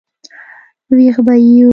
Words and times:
وېښ 0.95 1.15
به 1.25 1.33
یو. 1.57 1.69